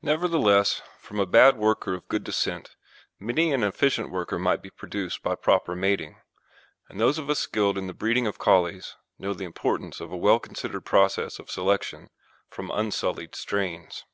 Nevertheless, 0.00 0.80
from 1.00 1.20
a 1.20 1.26
bad 1.26 1.58
worker 1.58 1.92
of 1.92 2.08
good 2.08 2.24
descent 2.24 2.76
many 3.18 3.52
an 3.52 3.62
efficient 3.62 4.10
worker 4.10 4.38
might 4.38 4.62
be 4.62 4.70
produced 4.70 5.22
by 5.22 5.34
proper 5.34 5.76
mating, 5.76 6.16
and 6.88 6.98
those 6.98 7.18
of 7.18 7.28
us 7.28 7.40
skilled 7.40 7.76
in 7.76 7.86
the 7.86 7.92
breeding 7.92 8.26
of 8.26 8.38
Collies 8.38 8.96
know 9.18 9.34
the 9.34 9.44
importance 9.44 10.00
of 10.00 10.10
a 10.12 10.16
well 10.16 10.38
considered 10.40 10.86
process 10.86 11.38
of 11.38 11.50
selection 11.50 12.08
from 12.48 12.70
unsullied 12.70 13.34
strains. 13.34 14.06